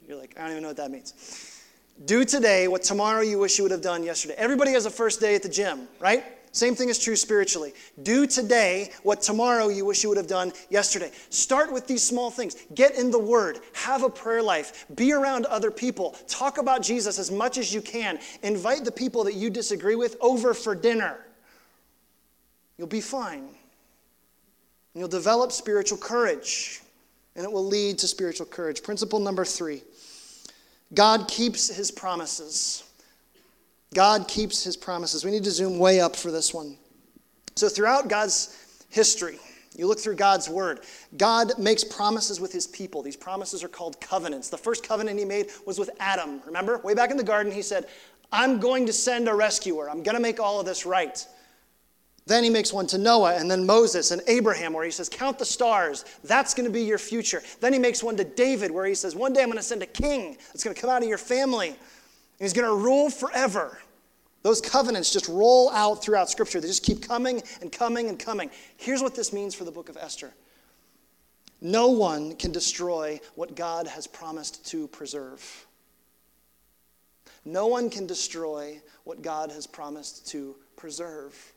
[0.07, 1.63] You're like, I don't even know what that means.
[2.05, 4.35] Do today what tomorrow you wish you would have done yesterday.
[4.37, 6.25] Everybody has a first day at the gym, right?
[6.55, 7.75] Same thing is true spiritually.
[8.05, 11.11] Do today what tomorrow you wish you would have done yesterday.
[11.29, 12.55] Start with these small things.
[12.77, 13.59] Get in the Word.
[13.73, 14.87] Have a prayer life.
[14.95, 16.13] Be around other people.
[16.29, 18.21] Talk about Jesus as much as you can.
[18.45, 21.19] Invite the people that you disagree with over for dinner.
[22.79, 23.49] You'll be fine.
[24.95, 26.83] You'll develop spiritual courage,
[27.35, 28.81] and it will lead to spiritual courage.
[28.81, 29.83] Principle number three
[30.95, 32.85] God keeps his promises.
[33.95, 35.25] God keeps his promises.
[35.25, 36.77] We need to zoom way up for this one.
[37.55, 39.39] So, throughout God's history,
[39.77, 40.81] you look through God's word,
[41.17, 43.03] God makes promises with his people.
[43.03, 44.49] These promises are called covenants.
[44.49, 46.41] The first covenant he made was with Adam.
[46.47, 46.79] Remember?
[46.79, 47.87] Way back in the garden, he said,
[48.31, 49.89] I'm going to send a rescuer.
[49.89, 51.25] I'm going to make all of this right.
[52.27, 55.39] Then he makes one to Noah and then Moses and Abraham, where he says, Count
[55.39, 56.05] the stars.
[56.25, 57.43] That's going to be your future.
[57.61, 59.83] Then he makes one to David, where he says, One day I'm going to send
[59.83, 61.77] a king that's going to come out of your family.
[62.45, 63.79] He's going to rule forever.
[64.43, 66.61] Those covenants just roll out throughout Scripture.
[66.61, 68.51] They just keep coming and coming and coming.
[68.77, 70.35] Here's what this means for the book of Esther
[71.63, 75.67] no one can destroy what God has promised to preserve.
[77.47, 81.54] No one can destroy what God has promised to preserve.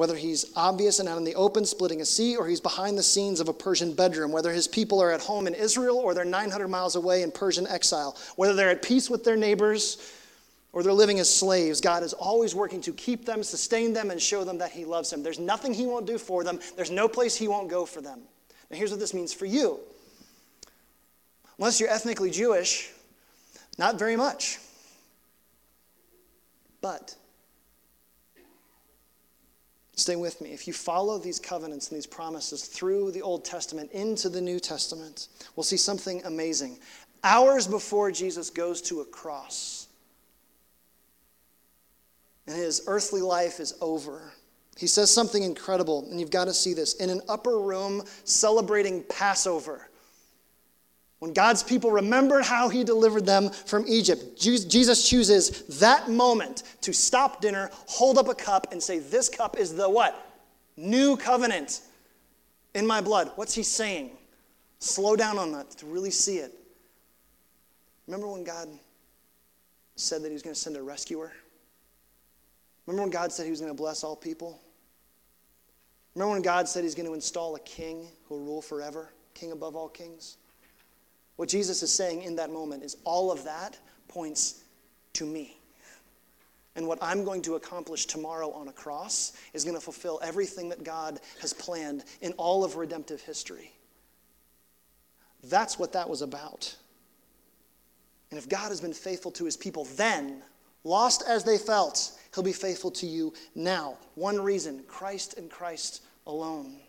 [0.00, 3.02] Whether he's obvious and out in the open splitting a sea, or he's behind the
[3.02, 6.24] scenes of a Persian bedroom, whether his people are at home in Israel or they're
[6.24, 10.10] 900 miles away in Persian exile, whether they're at peace with their neighbors
[10.72, 14.18] or they're living as slaves, God is always working to keep them, sustain them, and
[14.22, 15.22] show them that He loves them.
[15.22, 18.20] There's nothing He won't do for them, there's no place He won't go for them.
[18.70, 19.80] Now, here's what this means for you.
[21.58, 22.90] Unless you're ethnically Jewish,
[23.76, 24.60] not very much.
[26.80, 27.14] But,
[30.00, 30.50] stay with me.
[30.50, 34.58] If you follow these covenants and these promises through the Old Testament into the New
[34.58, 36.78] Testament, we'll see something amazing.
[37.22, 39.88] Hours before Jesus goes to a cross,
[42.46, 44.32] and his earthly life is over.
[44.76, 46.94] He says something incredible, and you've got to see this.
[46.94, 49.89] In an upper room celebrating Passover,
[51.20, 56.94] when God's people remembered how he delivered them from Egypt, Jesus chooses that moment to
[56.94, 60.26] stop dinner, hold up a cup, and say, This cup is the what?
[60.78, 61.82] New covenant
[62.74, 63.32] in my blood.
[63.36, 64.12] What's he saying?
[64.78, 66.54] Slow down on that to really see it.
[68.06, 68.68] Remember when God
[69.96, 71.32] said that he was going to send a rescuer?
[72.86, 74.58] Remember when God said he was going to bless all people?
[76.14, 79.52] Remember when God said he's going to install a king who will rule forever, king
[79.52, 80.38] above all kings?
[81.40, 83.78] What Jesus is saying in that moment is all of that
[84.08, 84.62] points
[85.14, 85.56] to me.
[86.76, 90.68] And what I'm going to accomplish tomorrow on a cross is going to fulfill everything
[90.68, 93.72] that God has planned in all of redemptive history.
[95.44, 96.76] That's what that was about.
[98.30, 100.42] And if God has been faithful to his people then,
[100.84, 103.96] lost as they felt, he'll be faithful to you now.
[104.14, 106.80] One reason Christ and Christ alone.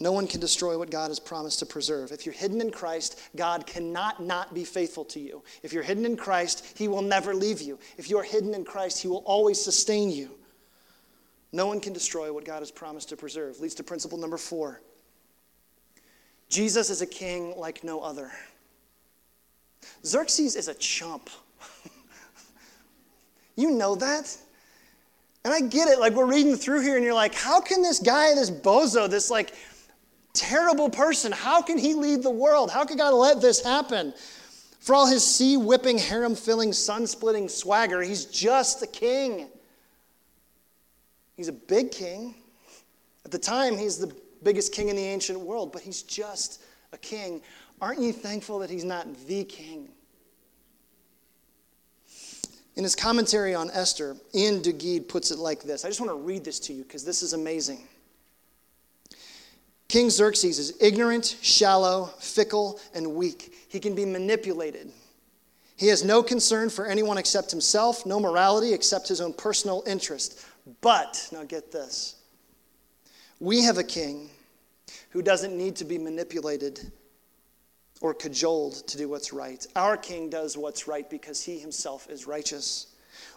[0.00, 2.12] No one can destroy what God has promised to preserve.
[2.12, 5.42] If you're hidden in Christ, God cannot not be faithful to you.
[5.62, 7.78] If you're hidden in Christ, He will never leave you.
[7.98, 10.30] If you're hidden in Christ, He will always sustain you.
[11.52, 13.60] No one can destroy what God has promised to preserve.
[13.60, 14.80] Leads to principle number four
[16.48, 18.30] Jesus is a king like no other.
[20.04, 21.30] Xerxes is a chump.
[23.56, 24.36] you know that?
[25.44, 25.98] And I get it.
[25.98, 29.30] Like, we're reading through here, and you're like, how can this guy, this bozo, this
[29.30, 29.54] like
[30.32, 31.32] terrible person.
[31.32, 32.70] How can he lead the world?
[32.70, 34.14] How could God let this happen?
[34.80, 39.48] For all his sea whipping, harem filling, sun splitting swagger, he's just the king.
[41.36, 42.34] He's a big king.
[43.24, 44.12] At the time, he's the
[44.42, 46.62] biggest king in the ancient world, but he's just
[46.92, 47.40] a king.
[47.80, 49.88] Aren't you thankful that he's not the king?
[52.74, 55.84] In his commentary on Esther, Iain Duguid puts it like this.
[55.84, 57.86] I just want to read this to you because this is amazing.
[59.92, 63.52] King Xerxes is ignorant, shallow, fickle, and weak.
[63.68, 64.90] He can be manipulated.
[65.76, 70.46] He has no concern for anyone except himself, no morality except his own personal interest.
[70.80, 72.16] But, now get this
[73.38, 74.30] we have a king
[75.10, 76.90] who doesn't need to be manipulated
[78.00, 79.66] or cajoled to do what's right.
[79.76, 82.91] Our king does what's right because he himself is righteous.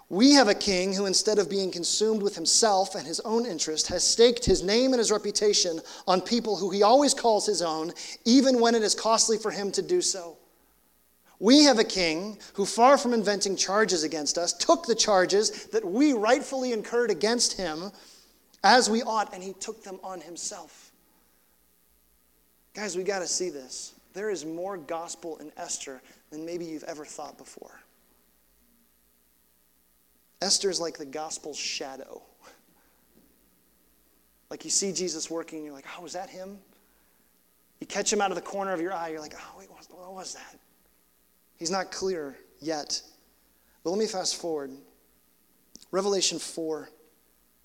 [0.09, 3.87] We have a king who, instead of being consumed with himself and his own interest,
[3.87, 7.91] has staked his name and his reputation on people who he always calls his own,
[8.23, 10.37] even when it is costly for him to do so.
[11.39, 15.83] We have a king who, far from inventing charges against us, took the charges that
[15.83, 17.91] we rightfully incurred against him
[18.63, 20.91] as we ought, and he took them on himself.
[22.73, 23.93] Guys, we got to see this.
[24.13, 27.79] There is more gospel in Esther than maybe you've ever thought before.
[30.45, 32.21] Esther is like the gospel's shadow.
[34.51, 36.59] Like you see Jesus working, you're like, oh, was that him?
[37.79, 40.13] You catch him out of the corner of your eye, you're like, oh, wait, what
[40.13, 40.59] was that?
[41.57, 43.01] He's not clear yet.
[43.83, 44.71] But let me fast forward.
[45.91, 46.89] Revelation 4.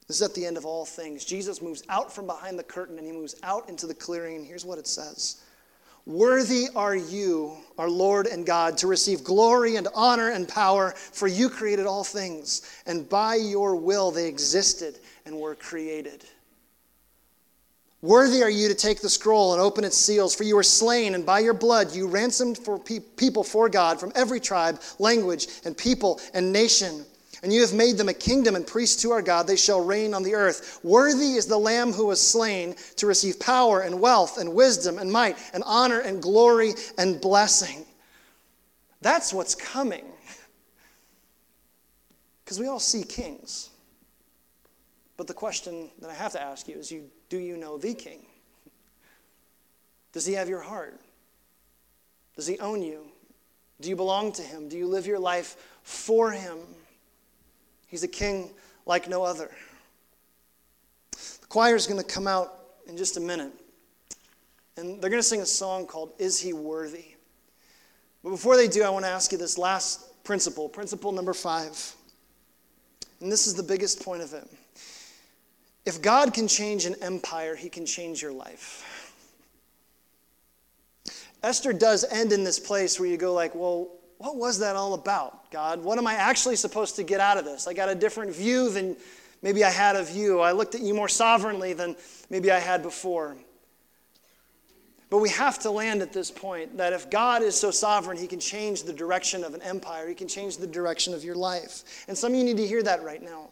[0.08, 1.24] This is at the end of all things.
[1.24, 4.46] Jesus moves out from behind the curtain and he moves out into the clearing, and
[4.46, 5.42] here's what it says
[6.06, 11.28] Worthy are you, our Lord and God, to receive glory and honor and power, for
[11.28, 16.24] you created all things, and by your will they existed and were created.
[18.02, 21.14] Worthy are you to take the scroll and open its seals, for you were slain,
[21.14, 25.48] and by your blood you ransomed for pe- people for God from every tribe, language,
[25.66, 27.04] and people and nation.
[27.42, 29.46] And you have made them a kingdom and priests to our God.
[29.46, 30.78] They shall reign on the earth.
[30.82, 35.10] Worthy is the Lamb who was slain to receive power and wealth and wisdom and
[35.10, 37.86] might and honor and glory and blessing.
[39.00, 40.04] That's what's coming.
[42.44, 43.70] Because we all see kings.
[45.16, 47.94] But the question that I have to ask you is you, do you know the
[47.94, 48.26] king?
[50.12, 51.00] Does he have your heart?
[52.36, 53.06] Does he own you?
[53.80, 54.68] Do you belong to him?
[54.68, 56.58] Do you live your life for him?
[57.90, 58.50] He's a king
[58.86, 59.50] like no other.
[61.12, 62.54] The choir is going to come out
[62.86, 63.52] in just a minute,
[64.76, 67.16] and they're going to sing a song called Is He Worthy?
[68.22, 71.94] But before they do, I want to ask you this last principle, principle number five.
[73.20, 74.48] And this is the biggest point of it.
[75.84, 78.86] If God can change an empire, he can change your life.
[81.42, 83.88] Esther does end in this place where you go like, well,
[84.20, 85.82] what was that all about, God?
[85.82, 87.66] What am I actually supposed to get out of this?
[87.66, 88.94] I got a different view than
[89.40, 90.40] maybe I had of you.
[90.40, 91.96] I looked at you more sovereignly than
[92.28, 93.34] maybe I had before.
[95.08, 98.26] But we have to land at this point that if God is so sovereign, He
[98.26, 102.04] can change the direction of an empire, He can change the direction of your life.
[102.06, 103.48] And some of you need to hear that right now.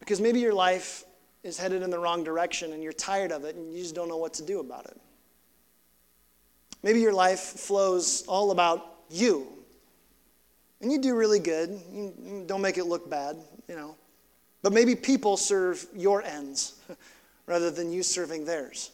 [0.00, 1.04] Because maybe your life
[1.44, 4.08] is headed in the wrong direction and you're tired of it and you just don't
[4.08, 5.00] know what to do about it.
[6.82, 9.46] Maybe your life flows all about you.
[10.80, 11.70] And you do really good.
[11.90, 13.36] You don't make it look bad,
[13.68, 13.96] you know.
[14.62, 16.74] But maybe people serve your ends
[17.46, 18.90] rather than you serving theirs.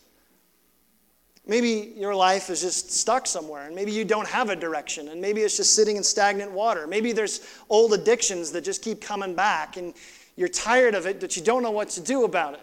[1.45, 5.21] Maybe your life is just stuck somewhere, and maybe you don't have a direction, and
[5.21, 6.87] maybe it's just sitting in stagnant water.
[6.87, 9.93] Maybe there's old addictions that just keep coming back, and
[10.37, 12.61] you're tired of it, but you don't know what to do about it.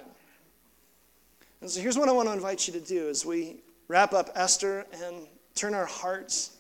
[1.59, 3.57] And so here's what I want to invite you to do as we
[3.89, 6.51] wrap up Esther and turn our hearts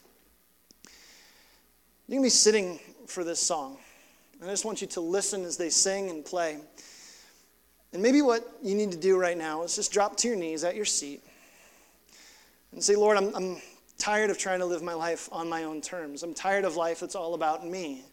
[2.17, 3.77] going to be sitting for this song.
[4.41, 6.57] And I just want you to listen as they sing and play.
[7.93, 10.63] And maybe what you need to do right now is just drop to your knees
[10.63, 11.21] at your seat
[12.71, 13.61] and say, Lord, I'm, I'm
[13.97, 16.23] tired of trying to live my life on my own terms.
[16.23, 18.03] I'm tired of life that's all about me.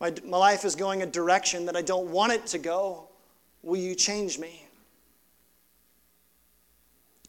[0.00, 3.08] My, my life is going a direction that I don't want it to go.
[3.62, 4.66] Will you change me?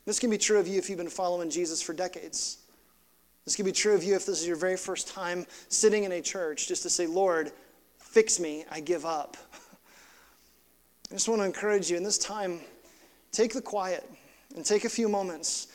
[0.05, 2.62] This can be true of you if you've been following Jesus for decades.
[3.45, 6.13] This could be true of you if this is your very first time sitting in
[6.13, 7.51] a church, just to say, Lord,
[7.97, 9.35] fix me, I give up.
[11.11, 12.61] I just want to encourage you in this time,
[13.31, 14.09] take the quiet
[14.55, 15.67] and take a few moments.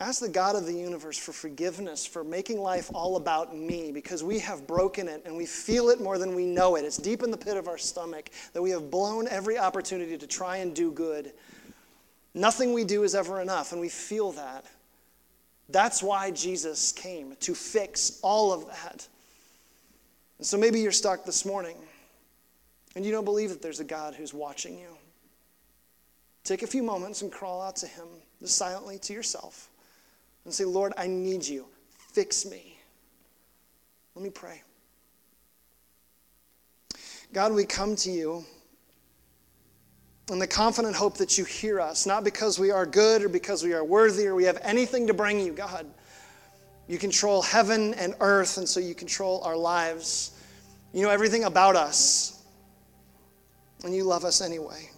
[0.00, 4.24] Ask the God of the universe for forgiveness for making life all about me because
[4.24, 6.84] we have broken it and we feel it more than we know it.
[6.84, 10.26] It's deep in the pit of our stomach that we have blown every opportunity to
[10.26, 11.32] try and do good.
[12.34, 14.64] Nothing we do is ever enough, and we feel that.
[15.72, 19.06] That's why Jesus came, to fix all of that.
[20.38, 21.76] And so maybe you're stuck this morning
[22.94, 24.98] and you don't believe that there's a God who's watching you.
[26.44, 28.06] Take a few moments and crawl out to Him,
[28.44, 29.70] silently to yourself,
[30.44, 31.66] and say, Lord, I need you.
[32.12, 32.76] Fix me.
[34.14, 34.62] Let me pray.
[37.32, 38.44] God, we come to you
[40.30, 43.62] and the confident hope that you hear us, not because we are good or because
[43.62, 45.86] we are worthy or we have anything to bring you, God.
[46.88, 50.32] You control heaven and earth, and so you control our lives.
[50.92, 52.42] You know everything about us,
[53.84, 54.90] and you love us anyway.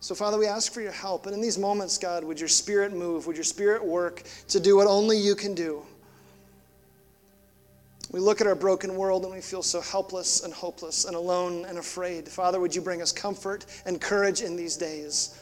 [0.00, 1.26] So, Father, we ask for your help.
[1.26, 3.28] And in these moments, God, would your spirit move?
[3.28, 5.86] Would your spirit work to do what only you can do?
[8.12, 11.64] We look at our broken world and we feel so helpless and hopeless and alone
[11.64, 12.28] and afraid.
[12.28, 15.40] Father, would you bring us comfort and courage in these days?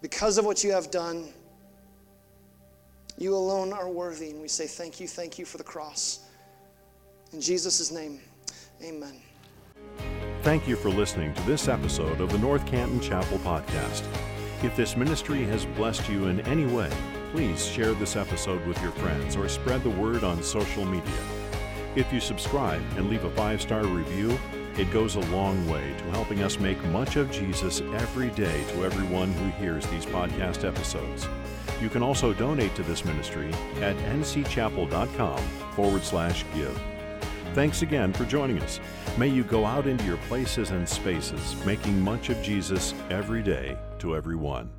[0.00, 1.28] Because of what you have done,
[3.18, 4.30] you alone are worthy.
[4.30, 6.20] And we say thank you, thank you for the cross.
[7.34, 8.18] In Jesus' name,
[8.82, 9.20] amen.
[10.42, 14.02] Thank you for listening to this episode of the North Canton Chapel Podcast.
[14.62, 16.90] If this ministry has blessed you in any way,
[17.32, 21.41] please share this episode with your friends or spread the word on social media.
[21.94, 24.38] If you subscribe and leave a five star review,
[24.78, 28.84] it goes a long way to helping us make much of Jesus every day to
[28.84, 31.28] everyone who hears these podcast episodes.
[31.82, 35.38] You can also donate to this ministry at ncchapel.com
[35.74, 36.80] forward slash give.
[37.54, 38.80] Thanks again for joining us.
[39.18, 43.76] May you go out into your places and spaces, making much of Jesus every day
[43.98, 44.70] to everyone.